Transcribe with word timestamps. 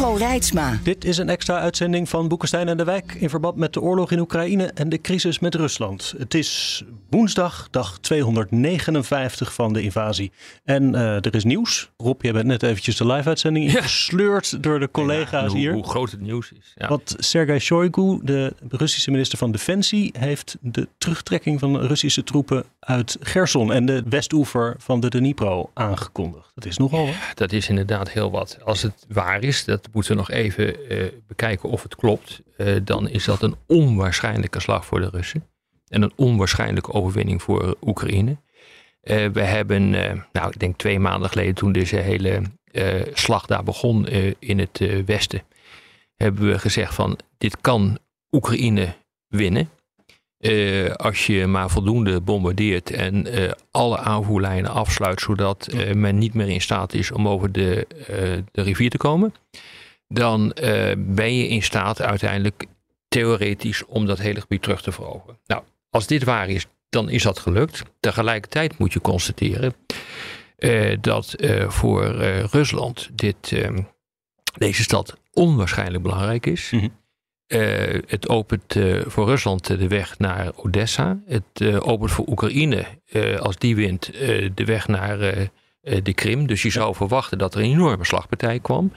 Hugo 0.00 0.14
Reitsma. 0.14 0.78
Dit 0.82 1.04
is 1.04 1.18
een 1.18 1.28
extra 1.28 1.58
uitzending 1.58 2.08
van 2.08 2.28
Boekenstein 2.28 2.68
en 2.68 2.76
de 2.76 2.84
Wijk 2.84 3.14
in 3.14 3.30
verband 3.30 3.56
met 3.56 3.72
de 3.72 3.80
oorlog 3.80 4.10
in 4.10 4.18
Oekraïne 4.18 4.64
en 4.64 4.88
de 4.88 5.00
crisis 5.00 5.38
met 5.38 5.54
Rusland. 5.54 6.14
Het 6.18 6.34
is 6.34 6.82
woensdag, 7.10 7.68
dag 7.70 7.98
259 7.98 9.54
van 9.54 9.72
de 9.72 9.82
invasie. 9.82 10.32
En 10.64 10.94
uh, 10.94 11.14
er 11.14 11.34
is 11.34 11.44
nieuws. 11.44 11.90
Rob, 11.96 12.22
je 12.22 12.32
bent 12.32 12.46
net 12.46 12.62
eventjes 12.62 12.96
de 12.96 13.06
live-uitzending 13.06 13.66
ingesleurd 13.74 14.62
door 14.62 14.80
de 14.80 14.90
collega's 14.90 15.50
hoe, 15.50 15.58
hier. 15.58 15.72
Hoe 15.72 15.88
groot 15.88 16.10
het 16.10 16.20
nieuws 16.20 16.52
is. 16.52 16.72
Ja. 16.74 16.88
Want 16.88 17.14
Sergei 17.18 17.58
Shoigu, 17.58 18.18
de 18.22 18.54
Russische 18.68 19.10
minister 19.10 19.38
van 19.38 19.52
Defensie, 19.52 20.14
heeft 20.18 20.56
de 20.60 20.88
terugtrekking 20.98 21.58
van 21.60 21.80
Russische 21.80 22.24
troepen 22.24 22.64
uit 22.80 23.16
Gerson 23.20 23.72
en 23.72 23.86
de 23.86 24.02
westoever 24.08 24.74
van 24.78 25.00
de 25.00 25.08
Dnipro 25.08 25.70
aangekondigd. 25.74 26.50
Dat 26.54 26.64
is 26.64 26.76
nogal 26.76 27.06
wat. 27.06 27.14
Dat 27.34 27.52
is 27.52 27.68
inderdaad 27.68 28.10
heel 28.10 28.30
wat. 28.30 28.58
Als 28.64 28.82
het 28.82 29.06
waar 29.08 29.42
is, 29.42 29.64
dat 29.64 29.89
moeten 29.92 30.16
nog 30.16 30.30
even 30.30 30.92
uh, 30.92 31.04
bekijken 31.26 31.68
of 31.68 31.82
het 31.82 31.96
klopt. 31.96 32.42
Uh, 32.56 32.76
dan 32.84 33.08
is 33.08 33.24
dat 33.24 33.42
een 33.42 33.56
onwaarschijnlijke 33.66 34.60
slag 34.60 34.86
voor 34.86 35.00
de 35.00 35.08
Russen. 35.08 35.44
En 35.88 36.02
een 36.02 36.12
onwaarschijnlijke 36.16 36.92
overwinning 36.92 37.42
voor 37.42 37.76
Oekraïne. 37.82 38.30
Uh, 38.30 39.26
we 39.26 39.40
hebben, 39.40 39.90
nou 40.32 40.48
ik 40.50 40.58
denk 40.58 40.76
twee 40.78 40.98
maanden 40.98 41.30
geleden 41.30 41.54
toen 41.54 41.72
deze 41.72 41.96
hele 41.96 42.42
slag 43.12 43.46
daar 43.46 43.64
begon 43.64 44.06
in 44.38 44.58
het 44.58 45.04
westen. 45.06 45.42
Hebben 46.16 46.46
we 46.48 46.58
gezegd 46.58 46.94
van 46.94 47.18
dit 47.38 47.60
kan 47.60 47.98
Oekraïne 48.30 48.94
winnen. 49.28 49.70
Als 50.96 51.26
je 51.26 51.46
maar 51.46 51.70
voldoende 51.70 52.20
bombardeert 52.20 52.90
en 52.90 53.26
alle 53.70 53.98
aanvoerlijnen 53.98 54.70
afsluit, 54.70 55.20
zodat 55.20 55.68
men 55.94 56.18
niet 56.18 56.34
meer 56.34 56.48
in 56.48 56.60
staat 56.60 56.92
is 56.92 57.10
om 57.10 57.28
over 57.28 57.52
de, 57.52 57.86
de 58.52 58.62
rivier 58.62 58.90
te 58.90 58.96
komen, 58.96 59.34
dan 60.12 60.52
ben 60.96 61.36
je 61.36 61.48
in 61.48 61.62
staat 61.62 62.00
uiteindelijk 62.02 62.64
theoretisch 63.08 63.84
om 63.86 64.06
dat 64.06 64.18
hele 64.18 64.40
gebied 64.40 64.62
terug 64.62 64.82
te 64.82 64.92
veroveren. 64.92 65.38
Nou, 65.46 65.62
als 65.90 66.06
dit 66.06 66.24
waar 66.24 66.48
is, 66.48 66.66
dan 66.88 67.08
is 67.08 67.22
dat 67.22 67.38
gelukt. 67.38 67.82
Tegelijkertijd 68.00 68.78
moet 68.78 68.92
je 68.92 69.00
constateren 69.00 69.74
dat 71.00 71.34
voor 71.68 72.04
Rusland 72.50 73.08
dit, 73.12 73.52
deze 74.58 74.82
stad 74.82 75.16
onwaarschijnlijk 75.32 76.02
belangrijk 76.02 76.46
is. 76.46 76.70
Mm 76.70 76.80
-hmm. 76.80 76.98
Uh, 77.52 77.98
het 78.06 78.28
opent 78.28 78.76
voor 79.06 79.26
Rusland 79.26 79.66
de 79.66 79.88
weg 79.88 80.18
naar 80.18 80.52
Odessa. 80.56 81.18
Het 81.26 81.80
opent 81.80 82.10
voor 82.10 82.26
Oekraïne, 82.28 82.84
als 83.38 83.56
die 83.56 83.76
wint, 83.76 84.12
de 84.54 84.64
weg 84.64 84.88
naar 84.88 85.18
de 85.80 86.14
Krim. 86.14 86.46
Dus 86.46 86.62
je 86.62 86.70
zou 86.70 86.94
verwachten 86.94 87.38
dat 87.38 87.54
er 87.54 87.60
een 87.60 87.70
enorme 87.70 88.04
slagpartij 88.04 88.58
kwam, 88.60 88.92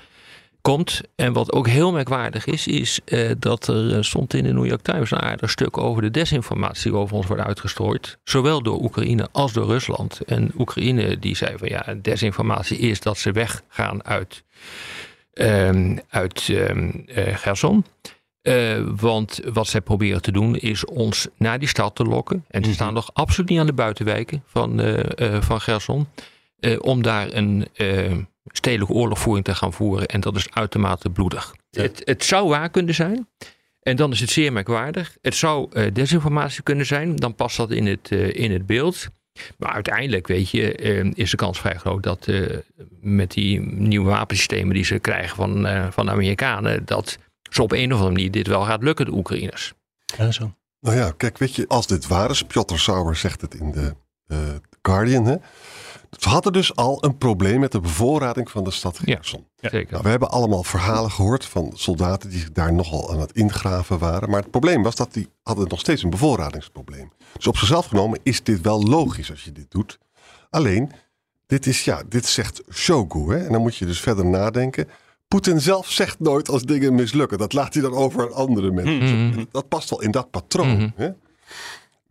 komt. 0.64 1.02
En 1.16 1.34
wat 1.34 1.52
ook 1.52 1.68
heel 1.68 1.92
merkwaardig 1.92 2.46
is, 2.46 2.68
is 2.68 3.00
dat 3.38 3.68
er 3.68 4.06
stond 4.06 4.34
in 4.34 4.44
de 4.44 4.54
New 4.54 4.66
York 4.66 4.82
Times 4.82 5.12
een 5.12 5.22
aardig 5.22 5.50
stuk 5.50 5.78
over 5.78 6.02
de 6.02 6.12
desinformatie 6.12 6.92
die 6.92 7.00
over 7.00 7.16
ons 7.16 7.28
wordt 7.28 7.44
uitgestrooid. 7.44 8.18
Zowel 8.24 8.62
door 8.62 8.82
Oekraïne 8.82 9.28
als 9.32 9.54
door 9.54 9.66
Rusland. 9.66 10.22
En 10.26 10.52
Oekraïne 10.58 11.20
die 11.20 11.36
zei 11.36 11.58
van 11.58 11.68
ja, 11.68 11.96
desinformatie 12.02 12.78
is 12.78 13.00
dat 13.00 13.18
ze 13.18 13.32
weggaan 13.32 14.06
uit, 14.06 14.44
um, 15.34 16.00
uit 16.10 16.48
um, 16.48 17.04
Gerson. 17.16 17.86
Uh, 18.42 18.88
want 18.96 19.40
wat 19.54 19.68
zij 19.68 19.82
proberen 19.82 20.22
te 20.22 20.32
doen 20.32 20.56
is 20.56 20.86
ons 20.86 21.28
naar 21.38 21.60
die 21.60 21.68
stad 21.68 21.96
te 21.96 22.04
lokken. 22.04 22.36
En 22.36 22.44
ze 22.48 22.58
mm 22.58 22.64
-hmm. 22.64 22.74
staan 22.74 22.94
nog 22.94 23.10
absoluut 23.14 23.50
niet 23.50 23.60
aan 23.60 23.66
de 23.66 23.74
buitenwijken 23.74 24.44
van, 24.46 24.82
van 25.40 25.62
Gerson. 25.62 26.08
om 26.80 27.02
daar 27.02 27.34
een 27.34 27.68
stedelijke 28.44 28.94
oorlogvoering 28.94 29.46
te 29.46 29.56
gaan 29.56 29.74
voeren. 29.74 30.08
En 30.08 30.22
dat 30.22 30.36
is 30.36 30.48
uitermate 30.50 31.10
bloedig. 31.10 31.56
Ja. 31.70 31.82
Het, 31.82 32.02
het, 32.06 32.24
zou 32.24 32.50
waar 32.50 32.70
kunnen 32.70 32.96
zijn. 32.96 33.28
En 33.82 33.96
dan 33.96 34.12
is 34.12 34.20
het 34.20 34.30
zeer 34.30 34.54
merkwaardig. 34.54 35.18
Het 35.22 35.36
zou 35.36 35.92
desinformatie 35.92 36.64
kunnen 36.64 36.86
zijn. 36.86 37.16
Dan 37.16 37.36
past 37.36 37.58
dat 37.58 37.72
in 37.72 37.86
het, 37.86 38.12
in 38.12 38.52
het 38.52 38.66
beeld. 38.66 39.08
Maar 39.58 39.72
uiteindelijk, 39.72 40.28
weet 40.28 40.50
je, 40.50 40.74
is 41.14 41.32
de 41.32 41.38
kans 41.38 41.60
vrij 41.60 41.76
groot 41.76 42.04
dat 42.04 42.28
met 43.02 43.32
die 43.32 43.60
nieuwe 43.60 44.10
wapensystemen 44.10 44.74
die 44.74 44.84
ze 44.84 45.00
krijgen 45.00 45.36
van, 45.36 45.68
van 45.92 46.06
de 46.06 46.12
Amerikanen, 46.12 46.86
dat 46.86 47.18
ze 47.50 47.62
op 47.62 47.72
een 47.72 47.94
of 47.94 47.98
andere 47.98 48.12
manier 48.12 48.32
dit 48.32 48.48
wel 48.48 48.62
gaat 48.64 48.84
lukken, 48.84 49.06
de 49.06 49.12
Oekraïners. 49.12 49.74
Ja, 50.18 50.32
zo. 50.32 50.54
Nou 50.80 50.96
ja, 50.96 51.14
kijk, 51.18 51.38
weet 51.38 51.56
je, 51.56 51.68
als 51.68 51.88
dit 51.88 52.08
waar 52.08 52.30
is, 52.30 52.44
Piotr 52.44 52.76
Sauer 52.76 53.16
zegt 53.16 53.42
het 53.42 53.54
in 53.54 53.72
de 53.72 53.96
uh, 54.28 54.38
Guardian, 54.82 55.26
hè. 55.26 55.36
Ze 56.18 56.30
hadden 56.30 56.54
dus 56.54 56.76
al 56.76 57.04
een 57.04 57.18
probleem 57.18 57.60
met 57.60 57.72
de 57.72 57.80
bevoorrading 57.80 58.52
van 58.52 58.64
de 58.64 58.72
stad 58.72 59.00
Gerson. 59.04 59.48
Ja, 59.56 59.70
zeker. 59.70 59.92
Nou, 59.92 60.04
we 60.04 60.10
hebben 60.10 60.30
allemaal 60.30 60.64
verhalen 60.64 61.12
gehoord 61.12 61.46
van 61.46 61.72
soldaten 61.76 62.30
die 62.30 62.52
daar 62.52 62.74
nogal 62.74 63.12
aan 63.12 63.20
het 63.20 63.32
ingraven 63.32 64.00
waren. 64.00 64.30
Maar 64.30 64.42
het 64.42 64.52
probleem 64.52 64.84
was 64.84 64.96
dat 64.96 65.14
die 65.14 65.30
hadden 65.44 65.68
nog 65.68 65.80
steeds 65.80 66.04
een 66.04 66.10
bevoorradingsprobleem. 66.10 67.12
Dus 67.34 67.48
op 67.48 67.58
zichzelf 67.58 67.86
genomen 67.86 68.20
is 68.24 68.44
dit 68.44 68.62
wel 68.62 68.84
logisch 68.84 69.32
als 69.32 69.44
je 69.44 69.52
dit 69.52 69.72
doet. 69.72 70.00
Alleen, 70.50 70.92
dit 71.48 71.68
is 71.68 71.84
ja, 71.84 72.02
dit 72.10 72.26
zegt 72.26 72.62
Shogu. 72.72 73.34
Hè? 73.34 73.46
En 73.46 73.52
dan 73.52 73.62
moet 73.62 73.76
je 73.76 73.86
dus 73.86 74.00
verder 74.00 74.26
nadenken. 74.26 74.88
Poetin 75.28 75.62
zelf 75.62 75.92
zegt 75.92 76.20
nooit 76.20 76.50
als 76.50 76.64
dingen 76.64 76.96
mislukken. 76.96 77.38
Dat 77.38 77.54
laat 77.54 77.74
hij 77.74 77.84
dan 77.84 77.94
over 77.94 78.22
aan 78.22 78.34
andere 78.34 78.72
mensen. 78.72 79.18
Mm 79.18 79.32
-hmm. 79.32 79.48
Dat 79.52 79.68
past 79.68 79.90
wel 79.90 80.02
in 80.02 80.12
dat 80.12 80.32
patroon. 80.32 80.68
Mm 80.70 80.78
-hmm. 80.78 80.92
hè? 80.96 81.10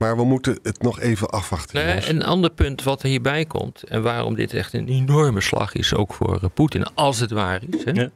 Maar 0.03 0.17
we 0.17 0.25
moeten 0.25 0.59
het 0.63 0.83
nog 0.83 1.01
even 1.01 1.31
afwachten. 1.31 1.87
Nee, 1.87 2.09
een 2.09 2.25
ander 2.25 2.51
punt 2.51 2.83
wat 2.83 3.03
er 3.03 3.09
hierbij 3.09 3.45
komt. 3.45 3.83
En 3.83 4.03
waarom 4.03 4.35
dit 4.35 4.55
echt 4.55 4.73
een 4.73 4.89
enorme 4.89 5.41
slag 5.41 5.75
is. 5.75 5.95
Ook 5.95 6.15
voor 6.15 6.39
uh, 6.43 6.49
Poetin. 6.55 6.95
Als 6.95 7.19
het 7.19 7.31
waar 7.31 7.61
is. 7.71 7.85
Hè? 7.85 7.91
Ja. 7.91 8.11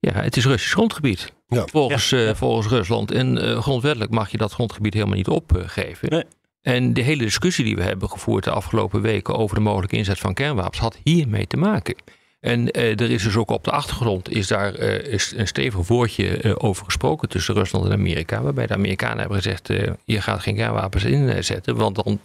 ja. 0.00 0.12
het 0.12 0.36
is 0.36 0.44
Russisch 0.44 0.72
grondgebied. 0.72 1.32
Ja. 1.48 1.66
Volgens, 1.66 2.10
ja. 2.10 2.28
Uh, 2.28 2.34
volgens 2.34 2.66
Rusland. 2.66 3.10
En 3.10 3.44
uh, 3.44 3.58
grondwettelijk 3.58 4.10
mag 4.10 4.30
je 4.30 4.36
dat 4.36 4.52
grondgebied 4.52 4.94
helemaal 4.94 5.16
niet 5.16 5.28
opgeven. 5.28 6.08
Nee. 6.10 6.24
En 6.62 6.94
de 6.94 7.02
hele 7.02 7.22
discussie 7.22 7.64
die 7.64 7.76
we 7.76 7.82
hebben 7.82 8.10
gevoerd 8.10 8.44
de 8.44 8.50
afgelopen 8.50 9.00
weken. 9.00 9.36
over 9.36 9.56
de 9.56 9.62
mogelijke 9.62 9.96
inzet 9.96 10.18
van 10.18 10.34
kernwapens. 10.34 10.78
had 10.78 10.98
hiermee 11.04 11.46
te 11.46 11.56
maken. 11.56 11.94
En 12.40 12.78
uh, 12.78 13.00
er 13.00 13.10
is 13.10 13.22
dus 13.22 13.36
ook 13.36 13.50
op 13.50 13.64
de 13.64 13.70
achtergrond 13.70 14.30
is 14.30 14.46
daar 14.46 14.74
is 15.04 15.32
een 15.36 15.46
stevig 15.46 15.86
woordje 15.86 16.42
uh, 16.42 16.54
over 16.56 16.84
gesproken 16.84 17.28
tussen 17.28 17.54
Rusland 17.54 17.84
en 17.84 17.92
Amerika. 17.92 18.42
Waarbij 18.42 18.66
de 18.66 18.74
Amerikanen 18.74 19.18
hebben 19.18 19.36
gezegd, 19.36 19.68
je 20.04 20.20
gaat 20.20 20.40
geen 20.40 20.56
kernwapens 20.56 21.04
inzetten, 21.04 21.76
want 21.76 22.04
dan 22.04 22.20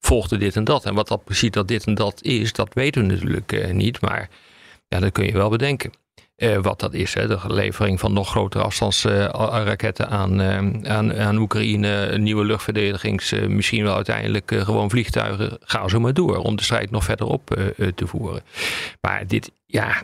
volgt 0.00 0.30
er 0.30 0.38
dit 0.38 0.56
en 0.56 0.64
dat. 0.64 0.84
En 0.84 0.94
wat 0.94 1.08
dat 1.08 1.24
precies 1.24 1.50
dat 1.50 1.68
dit 1.68 1.84
en 1.84 1.94
dat 1.94 2.22
is, 2.22 2.52
dat 2.52 2.74
weten 2.74 3.06
we 3.06 3.12
natuurlijk 3.12 3.72
niet. 3.72 4.00
Maar 4.00 4.28
ja, 4.88 5.00
dat 5.00 5.12
kun 5.12 5.24
je 5.24 5.32
wel 5.32 5.50
bedenken. 5.50 5.92
Wat 6.62 6.80
dat 6.80 6.94
is, 6.94 7.14
hè? 7.14 7.26
de 7.26 7.38
levering 7.46 8.00
van 8.00 8.12
nog 8.12 8.30
grotere 8.30 8.64
afstandsraketten 8.64 10.08
aan, 10.08 10.42
aan, 10.88 11.14
aan 11.14 11.38
Oekraïne, 11.38 12.18
nieuwe 12.18 12.44
luchtverdedigings, 12.44 13.32
misschien 13.32 13.84
wel 13.84 13.94
uiteindelijk 13.94 14.52
gewoon 14.56 14.90
vliegtuigen, 14.90 15.58
ga 15.60 15.88
zo 15.88 16.00
maar 16.00 16.14
door 16.14 16.36
om 16.36 16.56
de 16.56 16.62
strijd 16.62 16.90
nog 16.90 17.04
verder 17.04 17.26
op 17.26 17.46
te 17.94 18.06
voeren. 18.06 18.42
Maar 19.00 19.26
dit, 19.26 19.50
ja, 19.66 20.02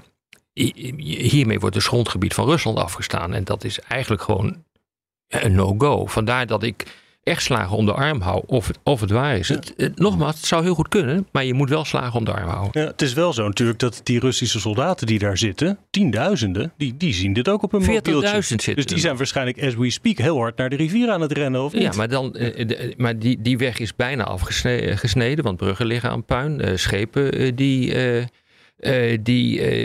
hiermee 0.53 1.61
wordt 1.61 1.75
het 1.75 1.85
grondgebied 1.85 2.35
van 2.35 2.47
Rusland 2.47 2.79
afgestaan 2.79 3.35
en 3.35 3.45
dat 3.45 3.65
is 3.65 3.81
eigenlijk 3.81 4.23
gewoon 4.23 4.65
een 5.29 5.55
no-go. 5.55 6.07
Vandaar 6.07 6.47
dat 6.47 6.63
ik 6.63 6.85
echt 7.25 7.43
slagen 7.43 7.77
om 7.77 7.87
de 7.87 7.93
arm 7.93 8.21
hou 8.21 8.43
of 8.47 8.67
het, 8.67 8.79
of 8.83 9.01
het 9.01 9.11
waar 9.11 9.37
is. 9.37 9.49
Het, 9.49 9.75
het, 9.77 9.99
nogmaals, 9.99 10.37
het 10.37 10.47
zou 10.47 10.63
heel 10.63 10.75
goed 10.75 10.89
kunnen, 10.89 11.27
maar 11.33 11.45
je 11.45 11.55
moet 11.55 11.69
wel 11.69 11.85
slagen 11.85 12.19
om 12.19 12.25
de 12.25 12.33
arm 12.33 12.49
houden. 12.49 12.83
Ja, 12.83 12.87
het 12.87 13.03
is 13.03 13.13
wel 13.13 13.33
zo 13.33 13.47
natuurlijk 13.47 13.79
dat 13.79 14.01
die 14.03 14.21
Russische 14.21 14.61
soldaten 14.61 15.07
die 15.07 15.19
daar 15.19 15.39
zitten, 15.39 15.79
tienduizenden, 15.91 16.73
die, 16.77 16.97
die 16.97 17.15
zien 17.15 17.33
dit 17.33 17.49
ook 17.49 17.63
op 17.63 17.73
een 17.73 17.81
mobieltje. 17.81 18.43
zitten. 18.43 18.75
Dus 18.75 18.87
die 18.87 18.99
zijn 18.99 19.17
waarschijnlijk, 19.17 19.63
as 19.63 19.75
we 19.75 19.91
speak, 19.91 20.19
heel 20.19 20.37
hard 20.37 20.57
naar 20.57 20.71
de 20.71 20.77
rivier 20.77 21.11
aan 21.11 21.21
het 21.21 21.33
rennen, 21.33 21.63
of 21.63 21.73
niet? 21.73 21.83
Ja, 21.83 21.93
maar, 21.97 22.09
dan, 22.09 22.35
uh, 22.39 22.67
de, 22.67 22.95
maar 22.97 23.19
die, 23.19 23.43
die 23.43 23.59
weg 23.59 23.79
is 23.79 23.97
bijna 23.97 24.25
afgesneden, 24.25 25.45
want 25.45 25.57
bruggen 25.57 25.87
liggen 25.87 26.11
aan 26.11 26.25
puin. 26.25 26.69
Uh, 26.69 26.77
schepen 26.77 27.57
die... 27.57 27.95
Uh, 27.95 28.25
die, 29.23 29.77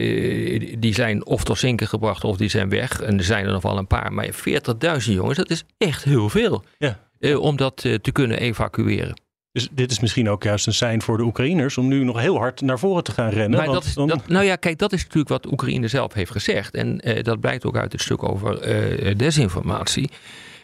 uh, 0.59 0.75
die 0.79 0.93
zijn 0.93 1.25
of 1.25 1.43
tot 1.43 1.57
zinken 1.57 1.87
gebracht 1.87 2.23
of 2.23 2.37
die 2.37 2.49
zijn 2.49 2.69
weg. 2.69 3.01
En 3.01 3.17
er 3.17 3.23
zijn 3.23 3.45
er 3.45 3.51
nog 3.51 3.61
wel 3.61 3.77
een 3.77 3.87
paar. 3.87 4.13
Maar 4.13 4.25
40.000 4.25 5.13
jongens, 5.13 5.37
dat 5.37 5.49
is 5.49 5.63
echt 5.77 6.03
heel 6.03 6.29
veel. 6.29 6.63
Ja. 6.77 6.99
Uh, 7.19 7.39
om 7.39 7.55
dat 7.57 7.75
te 7.77 8.11
kunnen 8.11 8.39
evacueren. 8.39 9.21
Dus 9.51 9.67
dit 9.71 9.91
is 9.91 9.99
misschien 9.99 10.29
ook 10.29 10.43
juist 10.43 10.67
een 10.67 10.73
sein 10.73 11.01
voor 11.01 11.17
de 11.17 11.23
Oekraïners 11.23 11.77
om 11.77 11.87
nu 11.87 12.03
nog 12.03 12.19
heel 12.19 12.37
hard 12.37 12.61
naar 12.61 12.79
voren 12.79 13.03
te 13.03 13.11
gaan 13.11 13.29
rennen. 13.29 13.57
Maar 13.57 13.67
want 13.67 13.73
dat 13.79 13.83
is, 13.87 13.93
dan- 13.93 14.07
dat, 14.07 14.27
nou 14.27 14.45
ja, 14.45 14.55
kijk, 14.55 14.77
dat 14.77 14.93
is 14.93 15.01
natuurlijk 15.03 15.29
wat 15.29 15.51
Oekraïne 15.51 15.87
zelf 15.87 16.13
heeft 16.13 16.31
gezegd. 16.31 16.73
En 16.75 16.99
eh, 16.99 17.23
dat 17.23 17.39
blijkt 17.39 17.65
ook 17.65 17.77
uit 17.77 17.91
het 17.91 18.01
stuk 18.01 18.23
over 18.23 18.59
eh, 18.61 19.15
desinformatie. 19.17 20.09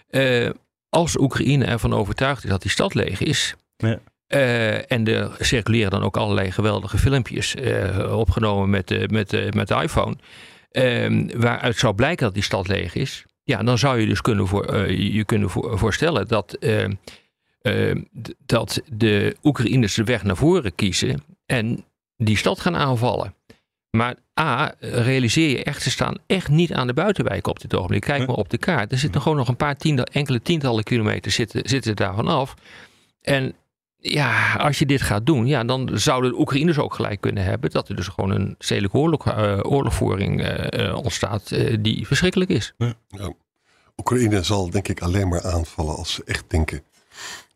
Eh, 0.10 0.50
als 0.90 1.18
Oekraïne 1.19 1.66
ervan 1.66 1.94
overtuigd 1.94 2.44
is 2.44 2.50
dat 2.50 2.62
die 2.62 2.72
stad 2.72 2.94
leeg 2.94 3.22
is. 3.22 3.56
Ja. 3.78 4.00
eh, 4.28 4.92
en 4.92 5.07
er 5.07 5.31
circuleren 5.40 5.92
dan 5.92 6.04
ook 6.04 6.18
allerlei 6.18 6.52
geweldige 6.52 6.98
filmpjes 6.98 7.56
eh, 7.56 8.18
opgenomen 8.18 8.69
met, 8.69 8.88
de 8.88 9.07
met, 9.12 9.54
met 9.56 9.68
de 9.68 9.75
iPhone. 9.81 10.16
eh, 10.72 11.30
waaruit 11.36 11.78
zou 11.78 11.94
blijken 11.96 12.25
dat 12.25 12.34
die 12.34 12.44
stad 12.44 12.68
leeg 12.68 12.96
is. 12.96 13.25
Ja, 13.47 13.63
dan 13.63 13.77
zou 13.77 14.00
je 14.00 14.06
dus 14.06 14.21
kunnen, 14.21 14.47
voor, 14.47 14.65
eh, 14.65 15.13
je 15.13 15.25
kunnen 15.25 15.50
voor- 15.50 15.80
voorstellen 15.80 16.27
dat, 16.27 16.53
eh, 16.53 16.83
eh, 17.62 17.95
dat 18.45 18.81
de 18.92 19.36
Oekraïners 19.44 19.94
de 19.94 20.03
weg 20.03 20.24
naar 20.24 20.36
voren 20.38 20.75
kiezen. 20.75 21.24
En 21.45 21.86
die 22.18 22.38
stad 22.38 22.59
gaan 22.59 22.75
aanvallen. 22.75 23.33
Maar 23.89 24.15
A, 24.39 24.74
realiseer 24.80 25.50
je 25.50 25.63
echt, 25.63 25.81
ze 25.81 25.92
staan 25.92 26.15
echt 26.27 26.50
niet 26.50 26.74
aan 26.74 26.88
de 26.88 26.94
buitenwijken 26.94 27.51
op 27.51 27.59
dit 27.59 27.74
ogenblik. 27.75 28.01
Kijk 28.01 28.27
maar 28.27 28.36
op 28.36 28.50
de 28.50 28.57
kaart. 28.57 28.92
Er 28.92 28.97
zitten 28.97 29.21
gewoon 29.21 29.38
nog 29.38 29.47
een 29.47 29.56
paar 29.56 29.77
tiental, 29.77 30.06
enkele 30.06 30.42
tientallen 30.42 30.83
kilometers 30.83 31.36
zitten, 31.36 31.69
zitten 31.69 31.95
daarvan 31.95 32.27
af. 32.27 32.56
En 33.21 33.53
ja, 34.12 34.54
als 34.54 34.80
je 34.80 34.86
dit 34.86 35.02
gaat 35.02 35.25
doen, 35.25 35.48
ja, 35.48 35.63
dan 35.63 35.90
zouden 35.94 36.31
de 36.31 36.40
Oekraïners 36.40 36.78
ook 36.78 36.94
gelijk 36.94 37.22
kunnen 37.22 37.44
hebben 37.44 37.69
dat 37.69 37.90
er 37.90 37.96
dus 37.96 38.07
gewoon 38.07 38.31
een 38.31 38.56
stedelijke 38.57 38.98
oorlog, 38.98 39.28
eh, 39.28 39.60
oorlogvoering 39.62 40.42
eh, 40.42 40.88
eh, 40.88 40.96
ontstaat 40.96 41.50
die 41.80 42.07
verschrikkelijk 42.07 42.50
is. 42.50 42.75
Oekraïne 43.98 44.44
zal 44.44 44.69
denk 44.69 44.88
ik 44.88 45.02
alleen 45.02 45.28
maar 45.28 45.44
aanvallen 45.44 45.96
als 45.96 46.13
ze 46.13 46.24
echt 46.25 46.44
denken 46.48 46.84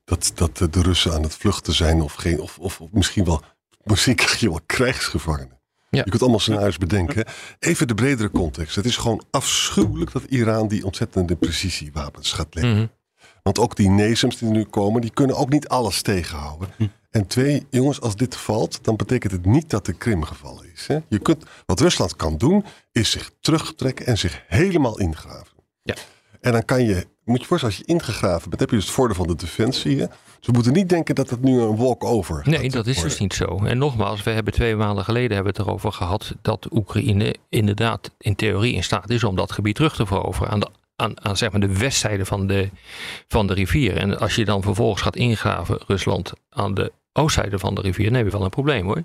dat, 0.06 0.31
dat 0.36 0.57
de 0.57 0.81
Russen 0.81 1.13
aan 1.13 1.24
het 1.24 1.36
vluchten 1.36 1.74
zijn 1.74 2.01
of, 2.01 2.13
geen, 2.13 2.40
of, 2.40 2.57
of, 2.60 2.81
of 2.81 2.92
misschien 2.92 3.25
wel, 3.25 3.42
misschien 3.84 4.16
krijg 4.16 4.40
je 4.40 4.50
wel 4.50 4.62
krijgsgevangenen. 4.66 5.57
Ja. 5.90 6.01
Je 6.04 6.10
kunt 6.10 6.22
allemaal 6.22 6.40
scenario's 6.40 6.78
bedenken. 6.78 7.25
Even 7.60 7.88
de 7.88 7.94
bredere 7.94 8.31
context. 8.31 8.75
Het 8.75 8.86
is 8.86 8.98
gewoon 8.98 9.24
afschuwelijk 9.31 10.12
dat 10.12 10.24
Iran 10.24 10.68
die 10.68 10.86
ontzettende 10.86 11.36
precisiewapens 11.36 12.31
gaat 12.31 12.56
leggen. 12.56 12.75
Mhm. 12.75 12.88
Want 13.44 13.59
ook 13.59 13.75
die 13.75 13.89
NASAMS 13.89 14.38
die 14.38 14.50
nu 14.50 14.63
komen, 14.63 15.01
die 15.01 15.12
kunnen 15.13 15.36
ook 15.36 15.50
niet 15.50 15.68
alles 15.68 16.01
tegenhouden. 16.01 16.69
En 17.12 17.27
twee, 17.27 17.65
jongens, 17.69 18.01
als 18.01 18.15
dit 18.15 18.36
valt, 18.36 18.80
dan 18.81 18.95
betekent 18.95 19.31
het 19.31 19.45
niet 19.45 19.69
dat 19.69 19.86
de 19.86 19.94
Krim 19.94 20.24
gevallen 20.24 20.65
is. 20.74 20.88
Hè? 20.88 20.97
Je 21.07 21.19
kunt, 21.19 21.45
wat 21.65 21.80
Rusland 21.80 22.15
kan 22.15 22.38
doen, 22.38 22.65
is 22.91 23.12
zich 23.12 23.31
terugtrekken 23.41 24.06
en 24.06 24.18
zich 24.18 24.44
helemaal 24.47 25.00
ingraven. 25.00 25.57
Ja. 25.83 25.95
En 26.41 26.51
dan 26.51 26.65
kan 26.65 26.83
je, 26.83 27.07
moet 27.24 27.39
je 27.39 27.45
voorstellen, 27.45 27.75
als 27.75 27.86
je 27.86 27.94
ingegraven 27.94 28.50
bent, 28.50 28.62
heb 28.62 28.69
je 28.69 28.75
dus 28.75 28.86
het 28.86 28.94
voordeel 28.94 29.15
van 29.15 29.27
de 29.27 29.36
defensie. 29.36 30.00
Hè? 30.00 30.06
Ze 30.39 30.51
moeten 30.51 30.74
niet 30.74 30.89
denken 30.89 31.15
dat 31.15 31.30
het 31.30 31.41
nu 31.41 31.62
een 31.62 31.75
walk-over 31.75 32.41
Nee, 32.45 32.59
gaat 32.59 32.71
dat 32.71 32.88
is 32.88 33.01
dus 33.01 33.19
niet 33.19 33.33
zo. 33.33 33.59
En 33.65 33.77
nogmaals, 33.77 34.24
we 34.24 34.31
hebben 34.31 34.53
twee 34.53 34.75
maanden 34.75 35.03
geleden 35.03 35.36
hebben 35.36 35.53
we 35.53 35.59
het 35.59 35.68
erover 35.68 35.91
gehad 35.91 36.36
dat 36.41 36.68
Oekraïne 36.71 37.36
inderdaad 37.50 38.12
in 38.18 38.36
theorie 38.36 38.74
in 38.74 38.83
staat 38.83 39.09
is 39.09 39.24
om 39.24 39.36
dat 39.36 39.51
gebied 39.51 39.75
terug 39.75 39.95
te 39.95 40.06
veroveren 40.06 40.51
aan 40.51 40.59
de, 40.59 40.69
aan, 41.00 41.25
aan 41.25 41.38
zeg 41.38 41.51
maar 41.51 41.60
de 41.62 41.78
westzijde 41.78 42.25
van 42.25 42.48
de, 42.48 42.69
van 43.28 43.48
de 43.48 43.54
rivier. 43.54 43.98
En 43.98 44.19
als 44.19 44.36
je 44.36 44.46
dan 44.46 44.62
vervolgens 44.62 45.01
gaat 45.01 45.16
ingraven, 45.16 45.80
Rusland 45.88 46.34
aan 46.50 46.74
de 46.74 46.92
oostzijde 47.13 47.60
van 47.60 47.75
de 47.75 47.81
rivier, 47.81 48.06
dan 48.06 48.16
heb 48.16 48.25
je 48.25 48.31
wel 48.31 48.44
een 48.44 48.50
probleem 48.50 48.86
hoor. 48.86 49.04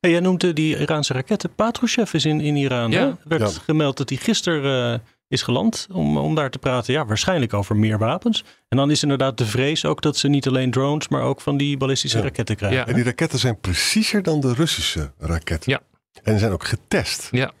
Hey, 0.00 0.10
jij 0.12 0.20
noemde 0.20 0.52
die 0.52 0.78
Iraanse 0.78 1.12
raketten. 1.12 1.54
Patrushev 1.54 2.12
is 2.14 2.24
in, 2.24 2.40
in 2.40 2.56
Iran. 2.56 2.90
Ja. 2.90 3.00
hè? 3.00 3.12
werd 3.24 3.40
Ja. 3.54 3.60
gemeld 3.64 3.96
dat 3.96 4.08
hij 4.08 4.18
gisteren 4.18 4.92
eh, 4.94 5.00
is 5.28 5.42
geland 5.42 5.86
om, 5.92 6.16
om 6.18 6.34
daar 6.34 6.50
te 6.50 6.58
praten. 6.58 6.92
Ja, 6.94 7.06
waarschijnlijk 7.06 7.54
over 7.54 7.76
meer 7.76 7.98
wapens. 7.98 8.44
En 8.68 8.76
dan 8.76 8.90
is 8.90 9.02
inderdaad 9.02 9.38
de 9.38 9.46
vrees 9.46 9.84
ook 9.84 10.02
dat 10.02 10.16
ze 10.16 10.28
niet 10.28 10.46
alleen 10.46 10.70
drones, 10.70 11.08
maar 11.08 11.22
ook 11.22 11.40
van 11.40 11.56
die 11.56 11.76
ballistische 11.76 12.16
Ja. 12.18 12.22
raketten 12.24 12.56
krijgen. 12.56 12.78
Ja. 12.78 12.86
En 12.86 12.94
die 12.94 13.04
raketten 13.04 13.38
zijn 13.38 13.60
preciezer 13.60 14.22
dan 14.22 14.40
de 14.40 14.54
Russische 14.54 15.12
raketten. 15.18 15.72
Ja. 15.72 15.80
En 16.22 16.38
zijn 16.38 16.52
ook 16.52 16.64
getest. 16.64 17.28
Ja. 17.30 17.52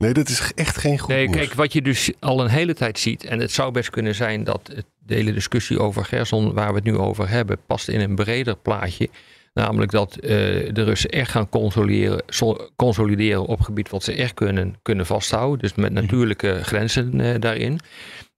Nee, 0.00 0.12
dat 0.12 0.28
is 0.28 0.52
echt 0.54 0.76
geen 0.76 0.98
goed 0.98 1.08
Nee, 1.08 1.26
nieuws. 1.26 1.36
kijk, 1.36 1.54
wat 1.54 1.72
je 1.72 1.82
dus 1.82 2.10
al 2.18 2.40
een 2.40 2.48
hele 2.50 2.74
tijd 2.74 2.98
ziet, 2.98 3.24
en 3.24 3.40
het 3.40 3.52
zou 3.52 3.72
best 3.72 3.90
kunnen 3.90 4.14
zijn 4.14 4.44
dat 4.44 4.70
de 4.98 5.14
hele 5.14 5.32
discussie 5.32 5.80
over 5.80 6.04
Gerson, 6.04 6.52
waar 6.52 6.68
we 6.68 6.74
het 6.74 6.84
nu 6.84 6.96
over 6.96 7.28
hebben, 7.28 7.58
past 7.66 7.88
in 7.88 8.00
een 8.00 8.14
breder 8.14 8.56
plaatje. 8.56 9.08
Namelijk 9.54 9.90
dat 9.90 10.16
eh, 10.16 10.28
de 10.72 10.82
Russen 10.84 11.10
echt 11.10 11.30
gaan 11.30 11.48
consolideren, 11.48 12.22
sol- 12.26 12.70
consolideren 12.76 13.46
op 13.46 13.60
gebied 13.60 13.90
wat 13.90 14.02
ze 14.04 14.12
echt 14.12 14.34
kunnen, 14.34 14.74
kunnen 14.82 15.06
vasthouden. 15.06 15.58
Dus 15.58 15.74
met 15.74 15.92
natuurlijke 15.92 16.58
grenzen 16.62 17.20
eh, 17.20 17.40
daarin. 17.40 17.80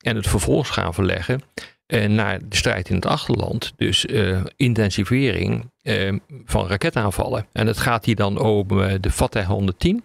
En 0.00 0.17
het 0.17 0.26
vervolgens 0.29 0.70
gaan 0.70 0.94
verleggen 0.94 1.43
eh, 1.87 2.09
naar 2.09 2.38
de 2.49 2.56
strijd 2.56 2.88
in 2.88 2.94
het 2.94 3.06
achterland. 3.06 3.73
Dus 3.76 4.06
intensivering 4.56 5.70
van 6.44 6.67
raketaanvallen. 6.67 7.47
En 7.53 7.67
het 7.67 7.79
gaat 7.79 8.05
hier 8.05 8.17
dan 8.17 8.38
om 8.38 8.69
de 9.00 9.11
Fateh 9.11 9.47
110. 9.47 10.03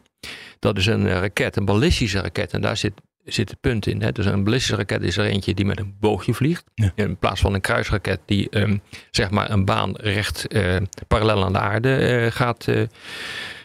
Dat 0.60 0.78
is 0.78 0.86
een 0.86 1.08
eh, 1.08 1.20
raket, 1.20 1.56
een 1.56 1.66
ballistische 1.66 2.20
raket. 2.20 2.54
En 2.54 2.62
daar 2.62 2.78
zit, 2.78 2.94
zit 3.24 3.50
het 3.50 3.60
punt 3.60 3.88
in. 3.88 4.02
Hè. 4.02 4.12
Dus 4.12 4.26
een 4.26 4.44
ballistische 4.44 4.76
raket 4.76 5.02
is 5.02 5.18
er 5.18 5.26
eentje 5.26 5.54
die 5.54 5.66
met 5.66 5.80
een 5.80 5.96
boogje 6.00 6.34
vliegt. 6.34 6.64
Ja. 6.76 6.92
In 6.96 7.18
plaats 7.18 7.42
van 7.42 7.54
een 7.54 7.62
kruisraket 7.62 8.20
die 8.26 8.50
ehm, 8.50 8.78
zeg 9.12 9.30
maar 9.30 9.52
een 9.52 9.66
baan 9.66 9.96
recht 9.96 10.48
eh, 10.48 10.76
parallel 11.08 11.46
aan 11.46 11.54
de 11.54 11.60
aarde 11.60 11.96
eh, 11.96 12.32
gaat, 12.32 12.68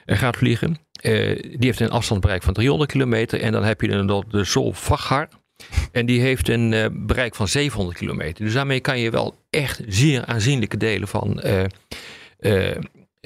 gaat 0.06 0.36
vliegen. 0.36 0.78
Die 1.02 1.56
heeft 1.58 1.80
een 1.80 1.90
afstandsbereik 1.90 2.42
van 2.42 2.52
300 2.52 2.90
kilometer. 2.90 3.40
En 3.40 3.52
dan 3.52 3.64
heb 3.64 3.80
je 3.80 3.88
dan 3.88 4.06
nog 4.06 4.24
de 4.24 4.44
Zolfaghar. 4.44 5.28
En 5.92 6.06
die 6.06 6.20
heeft 6.20 6.48
een 6.48 6.90
bereik 7.06 7.34
van 7.34 7.48
700 7.48 7.98
kilometer. 7.98 8.44
Dus 8.44 8.54
daarmee 8.54 8.80
kan 8.80 8.98
je 8.98 9.10
wel 9.10 9.34
echt 9.50 9.80
zeer 9.86 10.24
aanzienlijke 10.24 10.76
delen 10.76 11.08
van, 11.08 11.40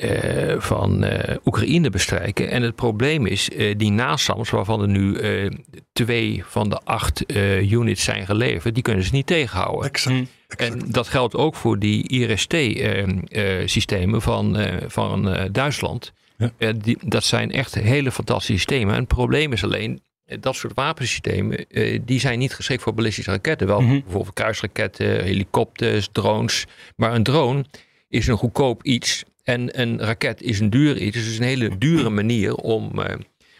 eh, 0.00 0.54
van 0.60 1.04
eh, 1.04 1.36
Oekraïne 1.44 1.90
bestrijken. 1.90 2.50
En 2.50 2.62
het 2.62 2.74
probleem 2.74 3.26
is, 3.26 3.50
eh, 3.50 3.74
die 3.76 3.90
NASAMS, 3.90 4.50
waarvan 4.50 4.80
er 4.82 4.88
nu 4.88 5.14
eh, 5.16 5.50
twee 5.92 6.42
van 6.46 6.68
de 6.68 6.80
acht 6.84 7.26
eh, 7.26 7.70
units 7.72 8.04
zijn 8.04 8.26
geleverd, 8.26 8.74
die 8.74 8.82
kunnen 8.82 9.04
ze 9.04 9.14
niet 9.14 9.26
tegenhouden. 9.26 9.86
Exact. 9.88 10.16
exact. 10.48 10.82
En 10.82 10.90
dat 10.90 11.08
geldt 11.08 11.34
ook 11.36 11.54
voor 11.54 11.78
die 11.78 12.08
IRST-systemen 12.08 14.22
van, 14.22 14.56
eh, 14.56 14.74
van 14.88 15.28
eh, 15.30 15.44
Duitsland. 15.52 16.12
Ja. 16.38 16.50
Eh, 16.58 16.70
die, 16.82 16.98
dat 17.04 17.24
zijn 17.24 17.52
echt 17.52 17.74
hele 17.74 18.12
fantastische 18.12 18.52
systemen. 18.52 18.94
En 18.94 19.00
het 19.00 19.08
probleem 19.08 19.52
is 19.52 19.64
alleen, 19.64 20.00
dat 20.40 20.56
soort 20.56 20.74
wapensystemen, 20.74 21.66
eh, 21.68 22.00
die 22.04 22.20
zijn 22.20 22.38
niet 22.38 22.54
geschikt 22.54 22.82
voor 22.82 22.94
ballistische 22.94 23.30
raketten. 23.30 23.66
Wel 23.66 23.80
Mhm. 23.80 24.00
bijvoorbeeld 24.00 24.34
kruisraketten, 24.34 25.22
helikopters, 25.24 26.08
drones. 26.12 26.66
Maar 26.96 27.14
een 27.14 27.22
drone 27.22 27.64
is 28.08 28.26
een 28.26 28.36
goedkoop 28.36 28.82
iets 28.82 29.24
en 29.46 29.80
een 29.80 30.00
raket 30.00 30.42
is 30.42 30.60
een 30.60 30.70
duur 30.70 30.96
iets. 30.96 31.16
Dus 31.16 31.22
het 31.24 31.32
is 31.32 31.38
een 31.38 31.44
hele 31.44 31.78
dure 31.78 32.10
manier 32.10 32.54
om, 32.54 33.02
eh, 33.02 33.14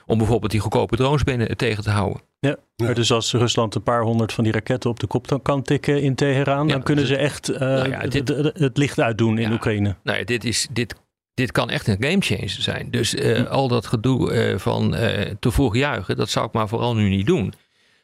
om 0.07 0.19
bijvoorbeeld 0.19 0.51
die 0.53 0.61
goedkope 0.61 0.97
drones 0.97 1.23
binnen 1.25 1.57
tegen 1.57 1.83
te 1.83 1.91
houden. 1.91 2.23
Ja. 2.41 2.57
Maar 2.77 2.95
dus 2.95 3.13
als 3.13 3.33
Rusland 3.33 3.75
een 3.75 3.83
paar 3.83 4.03
honderd 4.03 4.33
van 4.33 4.45
die 4.45 4.53
raketten 4.53 4.91
op 4.91 5.01
de 5.01 5.07
kop 5.07 5.29
dan 5.29 5.43
kan 5.43 5.63
tikken 5.63 6.03
in 6.03 6.15
Teheran, 6.15 6.67
Ja, 6.67 6.73
dan 6.73 6.83
kunnen 6.83 7.05
dus- 7.05 7.13
ze 7.13 7.19
echt 7.21 7.49
eh, 7.49 7.61
Nou 7.61 7.89
ja, 7.91 8.01
dit- 8.07 8.29
het, 8.55 8.77
licht 8.77 9.01
uitdoen 9.01 9.39
in 9.39 9.49
Ja. 9.49 9.53
Oekraïne. 9.55 9.97
Nou 10.03 10.19
ja, 10.19 10.25
dit, 10.25 10.45
is, 10.45 10.67
dit, 10.71 10.95
dit 11.35 11.53
kan 11.53 11.71
echt 11.71 11.87
een 11.87 11.97
gamechanger 12.03 12.49
zijn. 12.51 12.91
Dus 12.91 13.15
eh, 13.15 13.37
Hm. 13.37 13.47
al 13.47 13.69
dat 13.69 13.87
gedoe 13.87 14.33
eh, 14.33 14.59
van 14.59 14.95
eh, 14.95 15.31
te 15.41 15.51
vroeg 15.51 15.77
juichen, 15.77 16.17
dat 16.17 16.31
zou 16.31 16.47
ik 16.47 16.53
maar 16.53 16.69
vooral 16.69 16.95
nu 16.95 17.09
niet 17.09 17.27
doen. 17.27 17.53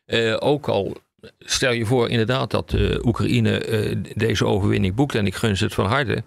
Eh, 0.04 0.37
ook 0.38 0.68
al 0.68 0.97
stel 1.38 1.73
je 1.73 1.87
voor 1.87 2.09
inderdaad 2.09 2.50
dat 2.50 2.73
eh, 2.73 3.04
Oekraïne 3.04 3.59
eh, 3.59 3.97
deze 4.14 4.45
overwinning 4.47 4.95
boekt 4.95 5.14
en 5.14 5.26
ik 5.26 5.35
gun 5.35 5.56
ze 5.56 5.64
het 5.64 5.75
van 5.75 5.87
harte. 5.87 6.23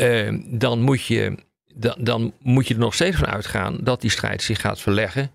Eh, 0.00 0.38
dan, 0.46 0.80
moet 0.80 1.04
je, 1.04 1.34
dan, 1.74 1.96
dan 1.98 2.32
moet 2.38 2.68
je 2.68 2.74
er 2.74 2.80
nog 2.80 2.94
steeds 2.94 3.16
van 3.16 3.26
uitgaan 3.26 3.78
dat 3.82 4.00
die 4.00 4.10
strijd 4.10 4.42
zich 4.42 4.60
gaat 4.60 4.80
verleggen 4.80 5.30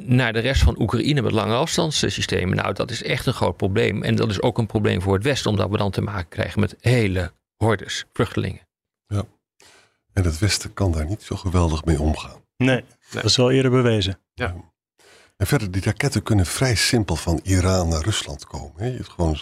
naar 0.00 0.32
de 0.32 0.38
rest 0.38 0.62
van 0.62 0.80
Oekraïne 0.80 1.22
met 1.22 1.32
lange 1.32 1.54
afstandssystemen. 1.54 2.56
Nou, 2.56 2.74
dat 2.74 2.90
is 2.90 3.02
echt 3.02 3.26
een 3.26 3.32
groot 3.32 3.56
probleem. 3.56 4.02
En 4.02 4.14
dat 4.14 4.30
is 4.30 4.42
ook 4.42 4.58
een 4.58 4.66
probleem 4.66 5.02
voor 5.02 5.14
het 5.14 5.22
Westen, 5.22 5.50
omdat 5.50 5.70
we 5.70 5.76
dan 5.76 5.90
te 5.90 6.00
maken 6.00 6.28
krijgen 6.28 6.60
met 6.60 6.76
hele 6.80 7.32
hordes 7.56 8.04
vluchtelingen. 8.12 8.64
En 10.12 10.24
het 10.24 10.38
Westen 10.38 10.72
kan 10.72 10.92
daar 10.92 11.06
niet 11.06 11.22
zo 11.22 11.36
geweldig 11.36 11.84
mee 11.84 12.00
omgaan. 12.00 12.44
Nee, 12.56 12.84
dat 13.10 13.24
is 13.24 13.36
wel 13.36 13.50
eerder 13.50 13.70
bewezen. 13.70 14.20
En 15.36 15.46
verder, 15.46 15.70
die 15.70 15.82
raketten 15.82 16.22
kunnen 16.22 16.46
vrij 16.46 16.74
simpel 16.74 17.16
van 17.16 17.40
Iran 17.42 17.88
naar 17.88 18.02
Rusland 18.02 18.46
komen. 18.46 18.72
Hè. 18.76 18.86
Je 18.86 18.96
hebt 18.96 19.08
gewoon 19.08 19.40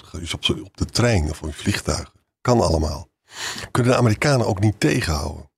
op, 0.64 0.76
de 0.76 0.84
trein 0.84 1.30
of 1.30 1.42
op 1.42 1.54
vliegtuigen. 1.54 2.12
Kan 2.40 2.60
allemaal. 2.60 3.08
Kunnen 3.70 3.92
de 3.92 3.98
Amerikanen 3.98 4.46
ook 4.46 4.60
niet 4.60 4.80
tegenhouden. 4.80 5.50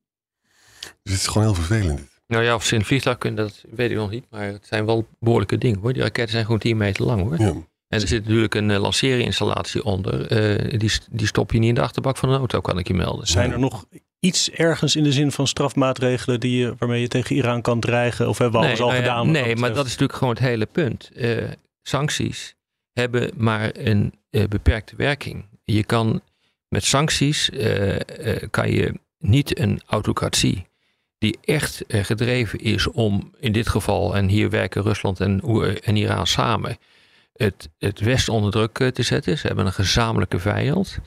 Dus 0.80 1.12
het 1.12 1.20
is 1.20 1.26
gewoon 1.26 1.42
heel 1.42 1.54
vervelend. 1.54 1.98
dit. 1.98 2.16
Nou 2.26 2.44
ja, 2.44 2.54
of 2.54 2.64
ze 2.64 2.72
in 2.72 2.78
het 2.78 2.86
vliegtuig 2.86 3.18
kunnen, 3.18 3.44
dat 3.44 3.64
weet 3.70 3.90
ik 3.90 3.96
nog 3.96 4.10
niet. 4.10 4.26
Maar 4.30 4.46
het 4.46 4.66
zijn 4.66 4.86
wel 4.86 5.06
behoorlijke 5.18 5.58
dingen 5.58 5.78
hoor. 5.80 5.92
Die 5.92 6.02
raketten 6.02 6.32
zijn 6.32 6.44
gewoon 6.44 6.60
10 6.60 6.76
meter 6.76 7.04
lang 7.04 7.22
hoor. 7.22 7.40
Ja. 7.40 7.52
En 7.88 8.00
er 8.00 8.08
zit 8.08 8.24
natuurlijk 8.24 8.54
een 8.54 8.68
uh, 8.68 8.80
lanceerinstallatie 8.80 9.84
onder. 9.84 10.14
Uh, 10.14 10.78
die, 10.78 10.90
die 11.10 11.26
stop 11.26 11.52
je 11.52 11.58
niet 11.58 11.68
in 11.68 11.74
de 11.74 11.80
achterbak 11.80 12.16
van 12.16 12.28
een 12.28 12.38
auto, 12.38 12.60
kan 12.60 12.78
ik 12.78 12.88
je 12.88 12.94
melden. 12.94 13.26
Zijn 13.26 13.52
er 13.52 13.58
nog 13.58 13.84
iets 14.18 14.50
ergens 14.50 14.96
in 14.96 15.02
de 15.02 15.12
zin 15.12 15.32
van 15.32 15.46
strafmaatregelen 15.46 16.40
die 16.40 16.58
je, 16.58 16.74
waarmee 16.78 17.00
je 17.00 17.08
tegen 17.08 17.36
Iran 17.36 17.62
kan 17.62 17.80
dreigen? 17.80 18.28
Of 18.28 18.38
hebben 18.38 18.60
we 18.60 18.66
alles 18.66 18.78
nee, 18.78 18.88
al 18.88 18.94
nou 18.94 19.04
ja, 19.04 19.10
gedaan? 19.10 19.30
Nee, 19.30 19.56
maar 19.56 19.68
dat 19.68 19.84
is 19.84 19.90
natuurlijk 19.90 20.18
gewoon 20.18 20.34
het 20.34 20.42
hele 20.42 20.66
punt. 20.66 21.10
Uh, 21.14 21.44
sancties 21.82 22.54
hebben 22.92 23.30
maar 23.36 23.70
een 23.72 24.14
uh, 24.30 24.44
beperkte 24.44 24.96
werking. 24.96 25.44
Je 25.64 25.84
kan 25.84 26.20
Met 26.68 26.84
sancties 26.84 27.50
eh, 27.50 27.94
eh, 27.96 28.42
kan 28.50 28.70
je 28.70 28.94
niet 29.18 29.58
een 29.58 29.80
autocratie 29.86 30.66
die 31.18 31.38
echt 31.44 31.86
eh, 31.86 32.04
gedreven 32.04 32.58
is 32.58 32.86
om 32.86 33.34
in 33.38 33.52
dit 33.52 33.68
geval, 33.68 34.16
en 34.16 34.28
hier 34.28 34.50
werken 34.50 34.82
Rusland 34.82 35.20
en, 35.20 35.40
en 35.82 35.96
Iran 35.96 36.26
samen, 36.26 36.78
het, 37.32 37.68
het 37.78 38.00
Westen 38.00 38.32
onder 38.32 38.50
druk 38.50 38.94
te 38.94 39.02
zetten. 39.02 39.38
Ze 39.38 39.46
hebben 39.46 39.66
een 39.66 39.72
gezamenlijke 39.72 40.38
vijand. 40.38 40.98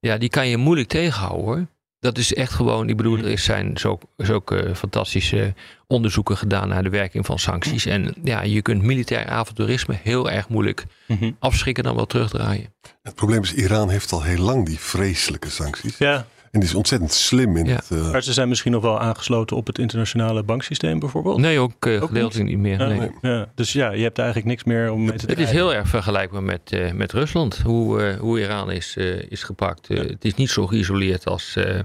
Ja, 0.00 0.18
die 0.18 0.28
kan 0.28 0.48
je 0.48 0.56
moeilijk 0.56 0.88
tegenhouden. 0.88 1.70
Dat 2.04 2.18
is 2.18 2.34
echt 2.34 2.52
gewoon, 2.52 2.88
ik 2.88 2.96
bedoel, 2.96 3.18
er 3.18 3.38
zijn 3.38 3.78
zo- 3.78 3.98
zulke 4.16 4.70
fantastische 4.74 5.54
onderzoeken 5.86 6.36
gedaan 6.36 6.68
naar 6.68 6.82
de 6.82 6.88
werking 6.88 7.26
van 7.26 7.38
sancties. 7.38 7.86
En 7.86 8.14
ja, 8.24 8.42
je 8.42 8.62
kunt 8.62 8.82
militair 8.82 9.26
avonturisme 9.28 9.98
heel 10.02 10.30
erg 10.30 10.48
moeilijk 10.48 10.84
Mhm. 11.06 11.30
afschrikken 11.38 11.84
dan 11.84 11.94
wel 11.96 12.06
terugdraaien. 12.06 12.72
Het 13.02 13.14
probleem 13.14 13.42
is, 13.42 13.54
Iran 13.54 13.88
heeft 13.90 14.12
al 14.12 14.22
heel 14.22 14.38
lang 14.42 14.66
die 14.66 14.78
vreselijke 14.78 15.50
sancties. 15.50 15.98
Ja, 15.98 16.26
En 16.54 16.60
die 16.60 16.68
is 16.68 16.74
ontzettend 16.74 17.12
slim 17.12 17.56
in 17.56 17.64
Ja. 17.64 17.74
het... 17.74 17.90
eh, 17.90 18.10
maar 18.10 18.22
ze 18.22 18.32
zijn 18.32 18.48
misschien 18.48 18.72
nog 18.72 18.82
wel 18.82 19.00
aangesloten 19.00 19.56
op 19.56 19.66
het 19.66 19.78
internationale 19.78 20.42
banksysteem 20.42 20.98
bijvoorbeeld. 20.98 21.38
Nee, 21.38 21.58
ook, 21.58 21.86
eh, 21.86 22.02
Ook 22.02 22.08
gedeeltelijk 22.08 22.48
niet 22.48 22.58
meer. 22.58 22.80
Ja, 22.80 22.86
nee. 22.86 22.98
nee. 22.98 23.10
ja, 23.20 23.52
dus 23.54 23.72
ja, 23.72 23.92
je 23.92 24.02
hebt 24.02 24.18
eigenlijk 24.18 24.48
niks 24.48 24.64
meer 24.64 24.90
om 24.92 25.04
mee 25.04 25.16
te 25.18 25.26
Het 25.26 25.38
is 25.38 25.50
heel 25.50 25.74
erg 25.74 25.88
vergelijkbaar 25.88 26.42
met, 26.42 26.60
eh, 26.72 26.92
met 26.92 27.12
Rusland, 27.12 27.58
hoe, 27.58 28.02
eh, 28.02 28.18
hoe 28.20 28.40
Iran 28.40 28.70
is, 28.70 28.94
eh, 28.96 29.30
is 29.30 29.42
gepakt. 29.42 29.88
Het 29.88 30.24
is 30.24 30.34
niet 30.34 30.50
zo 30.50 30.66
geïsoleerd 30.66 31.26
als, 31.26 31.56
eh, 31.56 31.78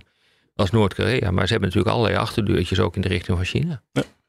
als 0.56 0.72
Noord-Korea, 0.72 1.32
maar 1.32 1.46
ze 1.46 1.52
hebben 1.52 1.70
natuurlijk 1.70 1.96
allerlei 1.96 2.20
achterdeurtjes 2.22 2.80
ook 2.80 2.96
in 2.96 3.02
de 3.02 3.08
richting 3.08 3.38
van 3.38 3.46
China. 3.46 3.82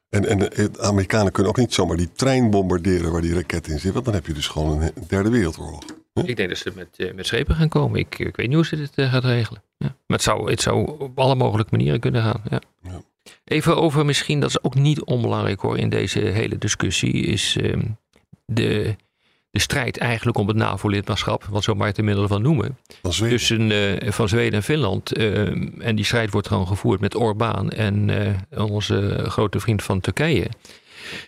En, 0.09 0.25
en 0.25 0.39
de 0.39 0.71
Amerikanen 0.79 1.31
kunnen 1.31 1.51
ook 1.51 1.57
niet 1.57 1.73
zomaar 1.73 1.97
die 1.97 2.11
trein 2.15 2.49
bombarderen 2.49 3.11
waar 3.11 3.21
die 3.21 3.33
raket 3.33 3.67
in 3.67 3.79
zit. 3.79 3.93
Want 3.93 4.05
dan 4.05 4.13
heb 4.13 4.25
je 4.27 4.33
dus 4.33 4.47
gewoon 4.47 4.81
een 4.81 4.91
derde 5.07 5.29
wereldoorlog. 5.29 5.83
Ik 6.13 6.35
denk 6.35 6.49
dat 6.49 6.57
ze 6.57 6.71
met, 6.75 6.87
eh, 6.97 7.13
met 7.13 7.27
schepen 7.27 7.55
gaan 7.55 7.69
komen. 7.69 7.99
Ik, 7.99 8.19
ik 8.19 8.35
weet 8.35 8.47
niet 8.47 8.55
hoe 8.55 8.65
ze 8.65 8.75
dit 8.75 8.91
eh, 8.95 9.11
gaat 9.11 9.23
regelen. 9.23 9.63
Ja. 9.77 9.87
Maar 9.87 10.17
het 10.17 10.21
zou, 10.21 10.49
het 10.49 10.61
zou 10.61 10.99
op 10.99 11.19
alle 11.19 11.35
mogelijke 11.35 11.75
manieren 11.75 11.99
kunnen 11.99 12.21
gaan. 12.21 12.41
Ja. 12.49 12.61
Ja. 12.83 13.01
Even 13.45 13.77
over 13.77 14.05
misschien, 14.05 14.39
dat 14.39 14.49
is 14.49 14.63
ook 14.63 14.75
niet 14.75 15.03
onbelangrijk 15.03 15.59
hoor 15.59 15.77
in 15.77 15.89
deze 15.89 16.19
hele 16.19 16.57
discussie, 16.57 17.13
is 17.13 17.57
ehm, 17.61 17.81
de, 18.45 18.95
de 19.51 19.59
strijd 19.59 19.97
eigenlijk 19.97 20.37
om 20.37 20.47
het 20.47 20.57
NAVO-lidmaatschap, 20.57 21.43
wat 21.45 21.63
zo 21.63 21.75
maar 21.75 21.87
het 21.87 21.97
inmiddels 21.97 22.27
van 22.27 22.41
noemen. 22.41 22.77
Zweden. 23.01 23.37
tussen 23.37 23.71
eh, 24.01 24.11
van 24.11 24.27
Zweden 24.29 24.53
en 24.53 24.63
Finland. 24.63 25.11
eh, 25.11 25.47
en 25.87 25.95
die 25.95 26.05
strijd 26.05 26.31
wordt 26.31 26.47
gewoon 26.47 26.67
gevoerd 26.67 26.99
met 26.99 27.15
Orbán 27.15 27.69
en 27.69 28.09
onze 28.57 29.25
grote 29.27 29.59
vriend 29.59 29.83
van 29.83 29.99
Turkije, 29.99 30.47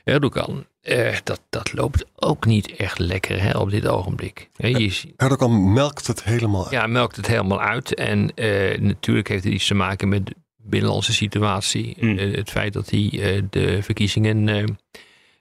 Erdogan. 0.04 0.66
Eh, 0.84 1.16
dat, 1.24 1.42
dat 1.50 1.74
loopt 1.74 2.06
ook 2.16 2.46
niet 2.46 2.76
echt 2.76 3.00
lekker 3.00 3.42
hè, 3.42 3.58
op 3.58 3.70
dit 3.70 3.88
ogenblik. 3.88 4.50
Hè, 4.56 4.68
je, 4.68 4.90
ziet- 4.90 5.14
Erdogan 5.18 5.74
melkt 5.74 6.08
het 6.08 6.24
helemaal 6.24 6.62
uit. 6.64 6.72
ja, 6.72 6.88
melkt 6.88 7.16
het 7.16 7.28
helemaal 7.28 7.62
uit. 7.62 7.94
En 7.96 8.32
eh, 8.36 8.80
natuurlijk 8.80 9.28
heeft 9.28 9.44
het 9.44 9.54
iets 9.54 9.68
te 9.68 9.74
maken 9.74 10.10
met 10.10 10.26
de 10.26 10.34
binnenlandse 10.58 11.14
situatie. 11.14 11.96
Hmm. 12.00 12.18
Eh, 12.18 12.36
het 12.36 12.50
feit 12.50 12.74
dat 12.74 12.90
hij 12.90 13.10
eh, 13.14 13.42
de 13.50 13.84
verkiezingen 13.84 14.44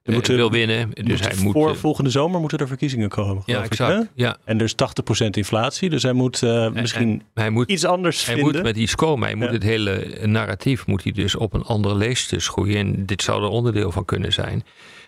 moeten- 0.04 0.36
wil 0.36 0.50
winnen. 0.50 0.90
Dus 0.90 1.20
hij 1.20 1.34
moet... 1.42 1.52
voor 1.52 1.76
volgende 1.76 2.10
zomer 2.10 2.40
moeten 2.40 2.58
er 2.58 2.68
verkiezingen 2.68 3.08
komen. 3.08 3.42
ja, 3.46 3.54
geloof 3.54 3.64
ik, 3.72 3.78
hè? 3.78 3.84
exact. 3.86 4.10
Ja, 4.14 4.36
En 4.44 4.58
er 4.58 4.64
is 4.64 4.74
80% 4.74 5.26
inflatie, 5.30 5.90
dus 5.90 6.02
hij 6.02 6.12
moet 6.12 6.42
eh, 6.42 6.70
misschien 6.70 7.22
hij 7.34 7.50
moet 7.50 7.70
iets 7.70 7.84
anders 7.84 8.24
Hij 8.26 8.34
vinden. 8.34 8.54
moet 8.54 8.62
met 8.62 8.76
iets 8.76 8.94
komen. 8.94 9.26
Hij 9.26 9.36
moet 9.36 9.46
Ja. 9.46 9.52
het 9.52 9.62
hele 9.62 10.18
narratief 10.26 10.86
moet 10.86 11.02
hij 11.02 11.12
dus 11.12 11.34
op 11.36 11.52
een 11.54 11.62
andere 11.64 11.94
leestes 11.94 12.48
gooien. 12.48 12.76
En 12.76 13.06
dit 13.06 13.22
zou 13.22 13.42
er 13.42 13.48
onderdeel 13.48 13.90
van 13.92 14.04
kunnen 14.04 14.32
zijn. 14.32 14.64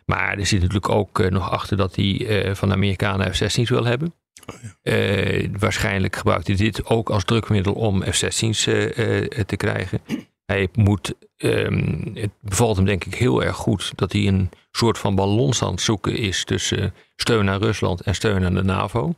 Maar 0.07 0.39
er 0.39 0.47
zit 0.47 0.59
natuurlijk 0.61 0.89
ook 0.89 1.21
eh, 1.21 1.31
nog 1.31 1.51
achter 1.51 1.77
dat 1.77 1.97
hij 1.97 2.27
eh, 2.27 2.55
van 2.55 2.69
de 2.69 2.75
Amerikanen 2.75 3.35
F-16's 3.35 3.69
wil 3.71 3.85
hebben. 3.85 4.15
Oh, 4.47 4.55
Eh, 4.83 5.49
waarschijnlijk 5.59 6.17
gebruikt 6.17 6.47
hij 6.47 6.57
dit 6.57 6.87
ook 6.87 7.11
als 7.11 7.25
drukmiddel 7.25 7.73
om 7.73 8.03
F-16's 8.03 8.67
eh, 8.67 9.19
eh, 9.23 9.45
te 9.47 9.57
krijgen. 9.57 10.01
Hij 10.47 10.69
moet, 10.75 11.15
ehm, 11.37 12.01
het 12.15 12.31
bevalt 12.41 12.77
hem 12.77 12.85
denk 12.85 13.05
ik 13.05 13.15
heel 13.15 13.43
erg 13.45 13.57
goed 13.57 13.93
dat 13.95 14.13
hij 14.13 14.27
een 14.27 14.51
soort 14.71 14.99
van 14.99 15.15
balans 15.15 15.63
aan 15.63 15.71
het 15.71 15.81
zoeken 15.81 16.17
is 16.17 16.45
tussen 16.45 16.95
steun 17.17 17.49
aan 17.51 17.61
Rusland 17.61 18.01
en 18.01 18.15
steun 18.15 18.45
aan 18.45 18.55
de 18.55 18.63
NAVO. 18.63 19.15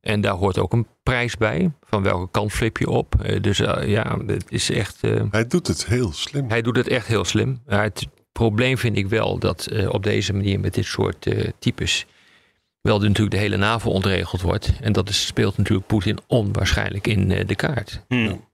En 0.00 0.20
daar 0.20 0.34
hoort 0.34 0.58
ook 0.58 0.72
een 0.72 0.86
prijs 1.02 1.36
bij. 1.36 1.72
Van 1.82 2.02
welke 2.02 2.30
kant 2.30 2.52
flip 2.52 2.76
je 2.76 2.90
op? 2.90 3.14
Dus 3.40 3.58
ja, 3.84 4.18
het 4.26 4.44
is 4.48 4.70
echt. 4.70 5.00
Hij 5.30 5.46
doet 5.46 5.66
het 5.66 5.86
heel 5.86 6.12
slim. 6.12 6.48
hij 6.48 6.62
doet 6.62 6.76
het 6.76 6.88
echt 6.88 7.06
heel 7.06 7.24
slim. 7.24 7.60
Probleem 8.38 8.78
vind 8.78 8.96
ik 8.96 9.08
wel 9.08 9.38
dat 9.38 9.66
eh, 9.66 9.88
op 9.92 10.02
deze 10.02 10.32
manier 10.32 10.60
met 10.60 10.74
dit 10.74 10.84
soort 10.84 11.26
eh, 11.26 11.48
types. 11.58 12.06
wel 12.80 12.98
de, 12.98 13.06
natuurlijk 13.06 13.36
de 13.36 13.42
hele 13.42 13.56
NAVO 13.56 13.90
ontregeld 13.90 14.40
wordt. 14.42 14.72
En 14.80 14.92
dat 14.92 15.08
is, 15.08 15.26
speelt 15.26 15.56
natuurlijk 15.56 15.86
Poetin 15.86 16.18
onwaarschijnlijk 16.26 17.06
in 17.06 17.30
eh, 17.30 17.46
de 17.46 17.54
kaart. 17.54 18.02
Hmm. 18.08 18.44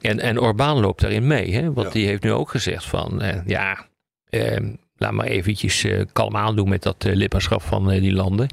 En, 0.00 0.20
en 0.20 0.40
Orbán 0.40 0.80
loopt 0.80 1.00
daarin 1.00 1.26
mee. 1.26 1.54
Hè? 1.54 1.72
Want 1.72 1.86
Ja. 1.86 1.92
die 1.92 2.06
heeft 2.06 2.22
nu 2.22 2.32
ook 2.32 2.50
gezegd 2.50 2.84
van 2.84 3.22
eh, 3.22 3.40
ja, 3.46 3.86
eh, 4.28 4.60
laat 4.96 5.12
maar 5.12 5.26
eventjes 5.26 5.84
eh, 5.84 6.00
kalm 6.12 6.36
aandoen 6.36 6.68
met 6.68 6.82
dat 6.82 7.04
lidmaatschap 7.04 7.62
van 7.62 7.90
eh, 7.90 8.00
die 8.00 8.12
landen. 8.12 8.48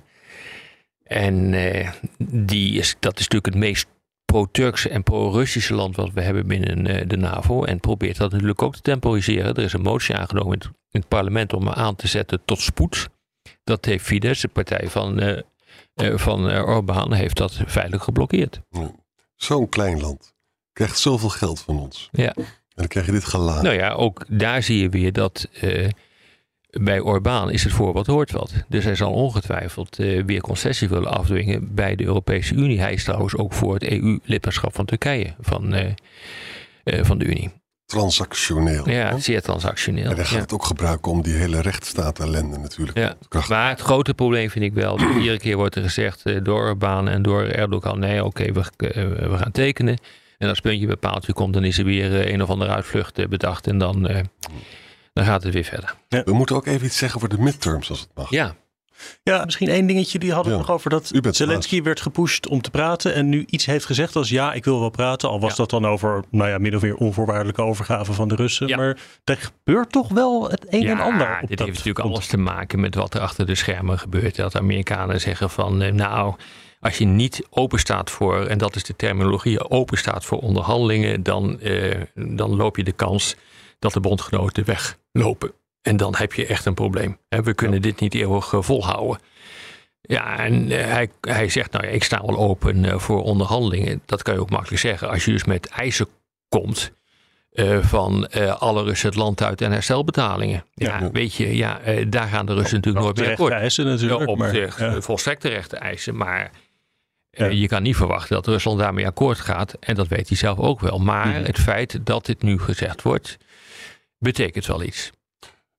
En 1.04 1.54
eh, 1.54 1.90
die 2.34 2.78
is, 2.80 2.96
dat 3.00 3.14
is 3.20 3.28
natuurlijk 3.28 3.46
het 3.54 3.64
meest 3.64 3.88
pro-Turkse 4.34 4.90
en 4.90 5.04
pro-Russische 5.04 5.74
land 5.74 5.96
wat 5.96 6.12
we 6.14 6.22
hebben 6.22 6.48
binnen 6.48 6.88
eh, 6.88 7.08
de 7.08 7.18
NAVO. 7.18 7.64
En 7.64 7.80
probeert 7.80 8.18
dat 8.18 8.32
natuurlijk 8.32 8.62
ook 8.62 8.76
te 8.76 8.82
temporiseren. 8.82 9.56
Er 9.56 9.64
is 9.64 9.74
een 9.74 9.82
motie 9.82 10.16
aangenomen 10.16 10.60
in 10.60 10.72
het, 10.92 11.08
parlement 11.08 11.54
om 11.54 11.70
aan 11.70 11.96
te 11.96 12.08
zetten 12.08 12.42
tot 12.46 12.62
spoed. 12.62 13.10
Dat 13.64 13.86
heeft 13.86 14.04
Fidesz, 14.04 14.42
de 14.42 14.48
partij 14.48 14.90
van, 14.90 15.20
eh, 15.20 16.18
van 16.18 16.52
Orbán, 16.52 17.14
heeft 17.14 17.38
dat 17.38 17.60
feitelijk 17.68 18.04
geblokkeerd. 18.04 18.62
Zo'n 19.36 19.70
klein 19.70 20.02
land. 20.02 20.34
Krijgt 20.72 20.98
zoveel 20.98 21.30
geld 21.30 21.60
van 21.60 21.80
ons. 21.80 22.10
Ja. 22.12 22.34
En 22.34 22.46
dan 22.76 22.88
krijg 22.88 23.06
je 23.06 23.12
dit 23.12 23.26
geladen. 23.26 23.64
Nou 23.64 23.76
ja, 23.76 23.92
ook 23.92 24.26
daar 24.28 24.64
zie 24.64 24.82
je 24.82 24.90
weer 24.90 25.14
dat 25.14 25.48
bij 26.82 27.00
Orbán 27.00 27.52
is 27.52 27.64
het 27.64 27.74
voor 27.74 27.94
wat 27.94 28.08
hoort 28.08 28.32
wat. 28.32 28.54
Dus 28.68 28.84
hij 28.84 28.96
zal 28.96 29.12
ongetwijfeld 29.12 30.00
eh, 30.00 30.24
weer 30.26 30.42
concessies 30.42 30.90
willen 30.90 31.12
afdwingen 31.12 31.74
bij 31.76 31.96
de 31.96 32.04
Europese 32.04 32.54
Unie. 32.54 32.80
Hij 32.80 32.94
is 32.94 33.04
trouwens 33.04 33.36
ook 33.36 33.54
voor 33.54 33.74
het 33.74 33.84
EU-lidmaatschap 33.84 34.76
van 34.76 34.86
Turkije 34.86 35.34
van, 35.40 35.74
eh, 35.74 35.86
eh, 36.84 37.06
van 37.06 37.18
de 37.18 37.26
Unie. 37.26 37.52
Transactioneel. 37.86 38.90
Ja, 38.90 39.10
hè? 39.10 39.20
zeer 39.20 39.42
transactioneel. 39.42 40.10
En 40.10 40.16
hij 40.16 40.26
gaat 40.26 40.34
Ja. 40.34 40.40
het 40.40 40.54
ook 40.54 40.66
gebruiken 40.66 41.12
om 41.12 41.22
die 41.22 41.34
hele 41.34 41.62
rechtsstaat 41.62 42.20
ellende 42.20 42.58
natuurlijk. 42.58 42.98
Ja. 42.98 43.16
Maar 43.50 43.70
het 43.70 43.80
grote 43.82 44.14
probleem 44.14 44.50
vind 44.50 44.66
ik 44.66 44.74
wel, 44.74 44.98
dat 44.98 45.08
iedere 45.18 45.38
keer 45.40 45.56
wordt 45.56 45.76
er 45.76 45.84
gezegd 45.84 46.46
door 46.46 46.62
Orbán 46.62 47.08
en 47.08 47.22
door 47.22 47.44
Erdogan, 47.44 48.00
nee 48.00 48.24
oké, 48.26 48.52
we, 48.52 48.64
we 49.30 49.38
gaan 49.38 49.52
tekenen. 49.52 49.98
En 50.38 50.50
als 50.50 50.60
puntje 50.60 50.88
bij 50.88 50.96
paaltje 50.96 51.34
komt, 51.34 51.54
dan 51.54 51.64
is 51.64 51.78
er 51.78 51.86
weer 51.86 52.34
een 52.34 52.42
of 52.42 52.50
andere 52.50 52.72
uitvlucht 52.72 53.30
bedacht 53.30 53.68
en 53.68 53.78
dan, 53.78 54.08
eh, 54.08 54.22
dan 55.14 55.26
gaat 55.26 55.44
het 55.44 55.54
weer 55.54 55.64
verder. 55.64 55.96
We 56.10 56.34
moeten 56.34 56.56
ook 56.56 56.66
even 56.66 56.86
iets 56.86 56.98
zeggen 56.98 57.18
over 57.22 57.30
de 57.38 57.42
midterms 57.44 57.90
als 57.90 58.00
het 58.00 58.10
mag. 58.16 58.30
Ja, 58.30 58.56
Ja, 59.24 59.46
misschien 59.46 59.70
één 59.70 59.86
dingetje. 59.88 60.20
Die 60.20 60.34
hadden 60.34 60.52
we 60.52 60.58
Ja. 60.60 60.66
nog 60.66 60.76
over 60.76 60.90
dat 60.90 61.12
U 61.14 61.22
bent 61.22 61.36
Zelensky 61.36 61.82
werd 61.82 62.02
gepusht 62.02 62.48
om 62.48 62.62
te 62.62 62.70
praten. 62.70 63.14
En 63.14 63.30
nu 63.30 63.44
iets 63.48 63.66
heeft 63.66 63.86
gezegd 63.86 64.16
als 64.16 64.30
ja, 64.30 64.54
ik 64.54 64.66
wil 64.66 64.80
wel 64.80 64.90
praten. 64.90 65.30
Al 65.30 65.40
was 65.40 65.50
Ja. 65.50 65.56
dat 65.56 65.70
dan 65.70 65.86
over, 65.88 66.24
nou 66.32 66.50
ja, 66.50 66.58
min 66.58 66.76
of 66.76 66.82
meer 66.82 66.96
onvoorwaardelijke 66.96 67.62
overgave 67.62 68.14
van 68.14 68.28
de 68.28 68.36
Russen. 68.36 68.68
Ja. 68.68 68.78
Maar 68.78 68.98
er 69.24 69.38
gebeurt 69.38 69.92
toch 69.92 70.08
wel 70.10 70.50
het 70.50 70.66
een 70.70 70.88
en 70.88 71.00
ander. 71.00 71.40
op 71.42 71.48
dit 71.48 71.58
dat 71.58 71.68
heeft 71.68 71.78
natuurlijk 71.78 72.06
alles 72.06 72.28
te 72.28 72.38
maken 72.38 72.80
met 72.80 72.96
wat 72.96 73.14
er 73.14 73.22
achter 73.22 73.46
de 73.46 73.56
schermen 73.56 74.00
gebeurt. 74.00 74.36
Dat 74.36 74.58
Amerikanen 74.58 75.22
zeggen 75.22 75.50
van, 75.50 75.82
eh, 75.82 75.92
nou, 75.92 76.36
als 76.80 76.98
je 76.98 77.06
niet 77.06 77.48
open 77.50 77.80
staat 77.80 78.12
voor, 78.12 78.46
en 78.46 78.58
dat 78.58 78.76
is 78.76 78.84
de 78.84 78.96
terminologie, 78.96 79.70
open 79.70 79.98
staat 79.98 80.26
voor 80.26 80.40
onderhandelingen, 80.40 81.24
dan, 81.24 81.60
eh, 81.60 82.02
dan 82.16 82.56
loop 82.56 82.78
je 82.78 82.84
de 82.84 82.92
kans 82.92 83.36
dat 83.80 83.94
de 83.94 84.00
bondgenoten 84.00 84.66
weglopen. 85.14 85.52
En 85.82 85.98
dan 85.98 86.16
heb 86.16 86.34
je 86.34 86.46
echt 86.46 86.66
een 86.66 86.74
probleem. 86.74 87.18
We 87.30 87.54
kunnen 87.54 87.82
dit 87.82 88.00
niet 88.00 88.14
eeuwig 88.14 88.54
eh, 88.54 88.62
volhouden. 88.62 89.20
Ja, 90.02 90.38
en 90.38 90.72
eh, 90.72 90.86
hij, 90.92 91.10
hij 91.22 91.50
zegt, 91.50 91.72
nou 91.72 91.86
ja, 91.86 91.92
ik 91.92 92.04
sta 92.04 92.22
wel 92.26 92.38
open 92.38 92.86
eh, 92.86 93.00
voor 93.00 93.24
onderhandelingen. 93.24 94.02
Dat 94.06 94.22
kan 94.24 94.34
je 94.34 94.40
ook 94.40 94.50
makkelijk 94.50 94.82
zeggen. 94.82 95.10
Als 95.10 95.26
je 95.26 95.32
dus 95.32 95.44
met 95.44 95.68
eisen 95.68 96.08
komt 96.50 96.92
van 97.82 98.30
alle 98.60 98.84
Russen 98.84 99.10
het 99.10 99.18
land 99.18 99.44
uit 99.44 99.62
en 99.62 99.72
herstelbetalingen. 99.72 100.66
Ja, 100.74 101.00
Ja. 101.00 101.12
weet 101.12 101.34
je, 101.34 101.56
ja, 101.56 101.80
daar 102.08 102.28
gaan 102.28 102.46
de 102.46 102.54
Russen 102.54 102.76
natuurlijk 102.76 103.04
nooit 103.06 103.16
mee 103.18 103.24
Terechte 103.26 103.44
akkoord. 103.44 103.62
eisen 103.62 103.86
natuurlijk. 103.86 104.20
Ja, 104.20 104.26
op 104.26 104.38
maar, 104.38 104.56
ja. 104.56 105.02
volstrekt 105.02 105.42
terechte 105.42 105.78
eisen. 105.78 106.18
Maar 106.18 106.52
Ja. 107.32 107.46
je 107.46 107.68
kan 107.68 107.84
niet 107.84 107.96
verwachten 107.96 108.36
dat 108.36 108.48
Rusland 108.48 108.80
daarmee 108.80 109.06
akkoord 109.08 109.40
gaat. 109.40 109.74
En 109.80 109.96
dat 109.96 110.08
weet 110.08 110.28
hij 110.28 110.38
zelf 110.38 110.58
ook 110.60 110.80
wel. 110.80 111.00
Maar 111.00 111.28
Mhm. 111.28 111.44
het 111.44 111.60
feit 111.60 112.00
dat 112.06 112.26
dit 112.26 112.42
nu 112.42 112.60
gezegd 112.60 113.02
wordt, 113.02 113.38
betekent 114.24 114.66
wel 114.66 114.84
iets. 114.84 115.12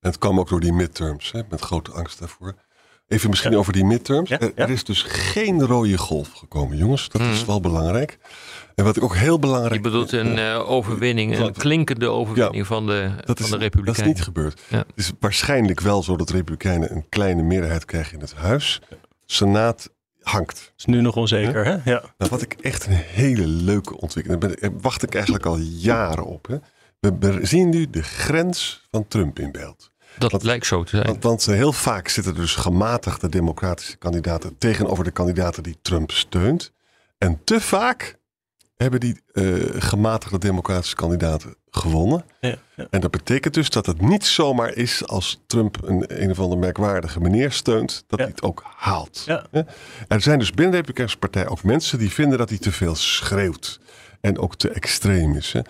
En 0.01 0.11
het 0.11 0.19
kwam 0.19 0.39
ook 0.39 0.49
door 0.49 0.61
die 0.61 0.73
midterms, 0.73 1.33
hè, 1.33 1.41
met 1.51 1.61
grote 1.61 1.91
angst 1.93 2.19
daarvoor. 2.19 2.55
Even 3.09 3.31
misschien 3.31 3.57
over 3.57 3.73
die 3.73 3.85
midterms. 3.85 4.29
Ja, 4.29 4.39
er, 4.41 4.53
ja. 4.57 4.63
er 4.65 4.71
is 4.71 4.85
dus 4.85 5.03
geen 5.03 5.63
rode 5.67 5.99
golf 5.99 6.33
gekomen, 6.33 6.77
jongens. 6.77 7.09
Dat 7.09 7.21
is 7.21 7.27
Mhm. 7.39 7.47
wel 7.47 7.61
belangrijk. 7.61 8.19
En 8.75 8.85
wat 8.85 8.97
ik 8.97 9.03
ook 9.03 9.17
heel 9.17 9.39
belangrijk 9.39 9.75
Je 9.75 9.81
bedoelt 9.81 10.13
een 10.13 10.39
eh, 10.39 10.71
overwinning, 10.71 11.39
een 11.39 11.53
klinkende 11.53 12.09
overwinning 12.09 12.67
van 12.67 12.87
de, 12.87 13.11
dat 13.25 13.25
van 13.25 13.35
is, 13.37 13.45
de 13.45 13.51
dat 13.51 13.61
Republikeinen. 13.61 14.11
is 14.11 14.17
niet 14.17 14.23
gebeurd. 14.25 14.61
Ja. 14.69 14.79
Het 14.79 14.87
is 14.95 15.13
waarschijnlijk 15.21 15.81
wel 15.81 16.03
zo 16.03 16.17
dat 16.17 16.31
Republikeinen 16.31 16.93
een 16.95 17.09
kleine 17.09 17.43
meerderheid 17.43 17.85
krijgen 17.85 18.15
in 18.15 18.21
het 18.21 18.35
huis. 18.35 18.81
Senaat 19.27 19.91
hangt. 20.21 20.73
Is 20.77 20.85
nu 20.85 21.01
nog 21.01 21.17
onzeker, 21.17 21.65
hè? 21.65 21.73
Ja. 21.91 22.03
Nou, 22.19 22.31
wat 22.31 22.43
ik 22.43 22.53
echt 22.61 22.87
een 22.87 22.93
hele 22.93 23.47
leuke 23.47 24.01
ontwikkeling... 24.01 24.43
Daar 24.43 24.71
wacht 24.81 25.03
ik 25.03 25.15
eigenlijk 25.15 25.47
al 25.47 25.57
jaren 25.59 26.25
op. 26.25 26.47
Hè. 26.47 26.57
We 27.19 27.39
zien 27.43 27.69
nu 27.69 27.91
de 27.91 28.03
grens 28.03 28.87
van 28.91 29.09
Trump 29.09 29.39
in 29.39 29.53
beeld. 29.53 29.93
Dat 30.19 30.43
lijkt 30.43 30.67
zo 30.67 30.83
te 30.83 30.91
zijn. 30.91 31.07
Want, 31.07 31.23
want 31.23 31.45
heel 31.47 31.73
vaak 31.73 32.09
zitten 32.09 32.33
er 32.35 32.41
dus 32.41 32.55
gematigde 32.55 33.29
democratische 33.29 33.97
kandidaten 33.97 34.59
tegenover 34.59 35.05
de 35.05 35.11
kandidaten 35.11 35.63
die 35.63 35.79
Trump 35.83 36.11
steunt. 36.11 36.73
En 37.19 37.41
te 37.45 37.61
vaak 37.61 38.19
hebben 38.77 39.01
die 39.01 39.21
eh, 39.33 39.45
gematigde 39.79 40.39
democratische 40.39 40.95
kandidaten 40.97 41.55
gewonnen. 41.71 42.25
Ja, 42.41 42.57
ja. 42.77 42.87
En 42.91 43.01
dat 43.01 43.11
betekent 43.11 43.55
dus 43.55 43.71
dat 43.71 43.87
het 43.87 44.01
niet 44.01 44.27
zomaar 44.27 44.75
is 44.75 45.07
als 45.07 45.43
Trump 45.47 45.79
een, 45.83 46.23
een 46.23 46.31
of 46.31 46.39
andere 46.41 46.61
merkwaardige 46.61 47.21
meneer 47.21 47.53
steunt, 47.53 48.05
dat 48.07 48.19
Ja. 48.19 48.25
hij 48.25 48.35
het 48.35 48.43
ook 48.45 48.63
haalt. 48.77 49.25
Er 50.09 50.21
zijn 50.21 50.39
dus 50.39 50.51
binnen 50.51 50.71
de 50.71 50.77
Republikeinse 50.77 51.17
Partij 51.17 51.49
ook 51.49 51.63
mensen 51.63 51.99
die 51.99 52.11
vinden 52.11 52.39
dat 52.39 52.49
hij 52.49 52.59
te 52.59 52.73
veel 52.73 52.95
schreeuwt. 52.95 53.81
En 54.21 54.39
ook 54.39 54.57
te 54.57 54.69
extreem 54.71 55.35
is. 55.35 55.53
Hè? 55.53 55.61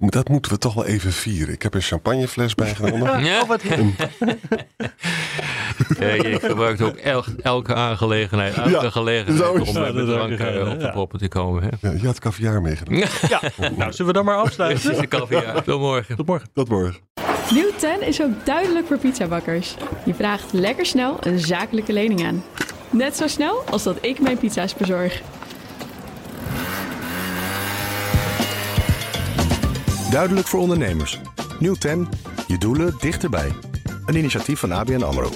Dat, 0.00 0.12
dat 0.12 0.28
moeten 0.28 0.52
we 0.52 0.58
toch 0.58 0.74
wel 0.74 0.84
even 0.84 1.12
vieren. 1.12 1.54
Ik 1.54 1.62
heb 1.62 1.74
een 1.74 1.80
champagnefles 1.82 2.54
bijgenomen. 2.54 3.24
Ja. 3.24 3.44
Ja, 5.98 6.08
je 6.08 6.38
gebruikt 6.42 6.80
ook 6.82 6.96
el- 6.96 7.24
elke 7.42 7.74
aangelegenheid, 7.74 8.54
elke 8.56 8.70
Ja, 8.70 8.90
gelegenheid 8.90 9.68
om 9.68 9.80
met 9.80 9.94
de 9.94 10.04
drank 10.06 10.38
eh, 10.38 10.70
op 10.70 10.80
de 10.80 10.90
proppen 10.90 11.18
te 11.18 11.28
komen. 11.28 11.62
Hè? 11.62 11.88
Ja, 11.88 11.94
je 12.00 12.06
had 12.06 12.18
caviar 12.18 12.62
meegenomen. 12.62 13.08
ja. 13.28 13.40
Nou, 13.76 13.92
zullen 13.92 14.06
we 14.06 14.12
dan 14.12 14.24
maar 14.24 14.36
afsluiten? 14.36 14.90
is 14.92 14.98
de 14.98 15.08
caviar. 15.08 15.62
Tot 15.64 15.80
morgen. 15.80 16.16
Tot 16.16 16.26
morgen. 16.26 16.48
Dat 16.54 16.68
morgen. 16.68 17.00
Nieuw 17.52 17.70
10 17.76 18.02
is 18.06 18.22
ook 18.22 18.30
duidelijk 18.46 18.86
voor 18.86 18.98
pizzabakkers. 18.98 19.74
Je 20.04 20.14
vraagt 20.14 20.52
lekker 20.52 20.86
snel 20.86 21.16
een 21.20 21.38
zakelijke 21.38 21.92
lening 21.92 22.26
aan. 22.26 22.44
Net 22.90 23.16
zo 23.16 23.26
snel 23.26 23.62
als 23.70 23.82
dat 23.82 23.96
ik 24.00 24.20
mijn 24.20 24.38
pizza's 24.38 24.74
bezorg. 24.74 25.22
Duidelijk 30.10 30.46
voor 30.46 30.60
ondernemers. 30.60 31.20
Nieuw 31.58 31.74
10, 31.74 32.08
je 32.46 32.58
doelen 32.58 32.94
dichterbij. 33.00 33.52
Een 34.06 34.16
initiatief 34.16 34.58
van 34.58 34.72
ABN 34.72 35.02
AMRO. 35.02 35.30